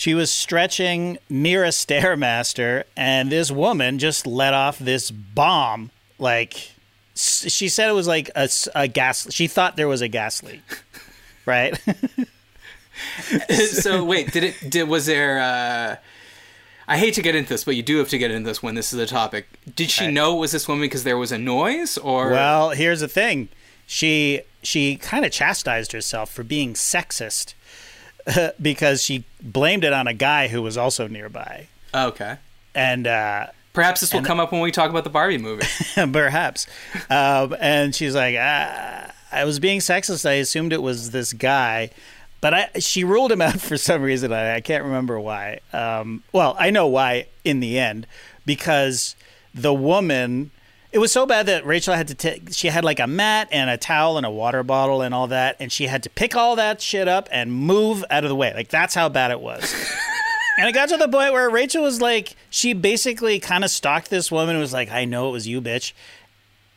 [0.00, 5.90] she was stretching near a stairmaster, and this woman just let off this bomb.
[6.18, 6.70] Like
[7.14, 9.30] she said, it was like a gas.
[9.30, 10.62] She thought there was a gas leak,
[11.44, 11.78] right?
[13.50, 14.70] so wait, did it?
[14.70, 15.38] Did was there?
[15.38, 15.96] Uh,
[16.88, 18.76] I hate to get into this, but you do have to get into this when
[18.76, 19.48] this is a topic.
[19.76, 20.12] Did she Okay.
[20.12, 23.50] know it was this woman because there was a noise, or Well, here's the thing.
[23.86, 27.52] She she kind of chastised herself for being sexist
[28.62, 31.68] because she blamed it on a guy who was also nearby.
[31.94, 32.36] okay?
[32.74, 35.66] And uh, Perhaps this will come up when we talk about the Barbie movie.
[36.12, 36.66] perhaps.
[37.08, 40.28] Um, and she's like, ah, I was being sexist.
[40.28, 41.90] I assumed it was this guy.
[42.40, 44.32] But I, she ruled him out for some reason.
[44.32, 45.60] I, I can't remember why.
[45.72, 48.06] Um, well, I know why in the end,
[48.44, 49.14] because
[49.54, 50.50] the woman.
[50.92, 52.52] It was so bad that Rachel had to take.
[52.52, 55.56] She had like a mat and a towel and a water bottle and all that,
[55.60, 58.52] and she had to pick all that shit up and move out of the way.
[58.52, 59.72] Like that's how bad it was.
[60.60, 64.10] And it got to the point where Rachel was like, she basically kind of stalked
[64.10, 65.94] this woman and was like, I know it was you, bitch.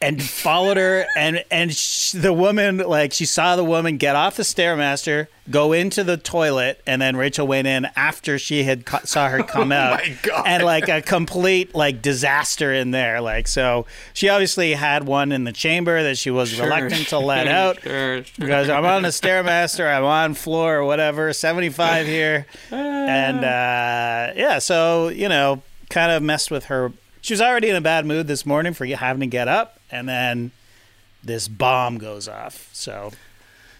[0.00, 1.06] And followed her.
[1.16, 5.72] And, and sh- the woman, like, she saw the woman get off the Stairmaster, go
[5.72, 6.82] into the toilet.
[6.86, 10.00] And then Rachel went in after she had co- saw her come out.
[10.00, 10.42] my God.
[10.46, 13.22] And like a complete, like, disaster in there.
[13.22, 17.48] Like, so she obviously had one in the chamber that she was reluctant to let
[17.48, 18.34] out Sure, sure.
[18.38, 24.58] because I'm on the stairmaster, I'm on floor or whatever, 75 here, and uh, yeah,
[24.58, 26.92] so you know, kind of messed with her.
[27.24, 30.06] She was already in a bad mood this morning for having to get up, and
[30.06, 30.50] then
[31.22, 32.68] this bomb goes off.
[32.74, 33.12] So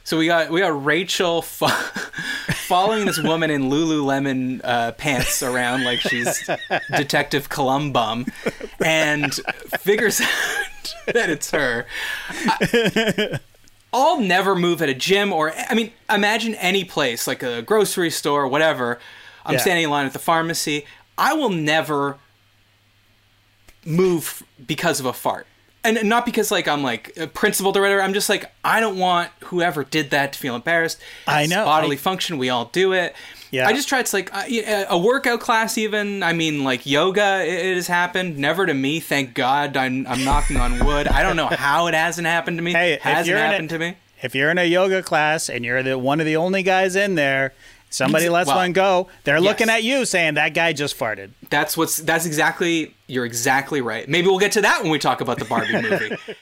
[0.02, 1.66] So we got we got Rachel fo-
[2.66, 6.48] following this woman in Lululemon uh, pants around like she's
[6.96, 8.24] Detective Columbum,
[8.82, 9.34] and
[9.78, 11.84] figures out that it's her.
[12.30, 13.40] I,
[13.92, 18.08] I'll never move at a gym or I mean, imagine any place like a grocery
[18.10, 18.98] store, whatever.
[19.44, 19.60] I'm Yeah.
[19.60, 20.86] standing in line at the pharmacy.
[21.18, 22.16] I will never
[23.86, 25.46] move because of a fart.
[25.86, 28.00] And not because like I'm like uh, principled or whatever.
[28.00, 30.98] I'm just like I don't want whoever did that to feel embarrassed.
[31.26, 31.64] I know.
[31.66, 32.38] bodily I- function.
[32.38, 33.14] We all do it.
[33.50, 33.68] Yeah.
[33.68, 34.00] I just try.
[34.00, 35.76] It's like a workout class.
[35.78, 37.44] Even I mean, like yoga.
[37.44, 38.38] It, it has happened.
[38.38, 38.98] Never to me.
[38.98, 39.76] Thank God.
[39.76, 41.06] I'm, I'm knocking on wood.
[41.06, 42.72] I don't know how it hasn't happened to me.
[42.72, 43.96] Hey, hasn't happened a- to me.
[44.22, 47.14] if you're in a yoga class and you're the one of the only guys in
[47.14, 47.52] there,
[47.94, 49.08] somebody lets well, one go.
[49.24, 51.30] They're looking at you saying that guy just farted.
[51.50, 51.98] That's what's.
[51.98, 52.94] That's exactly.
[53.06, 54.08] You're exactly right.
[54.08, 56.16] Maybe we'll get to that when we talk about the Barbie movie.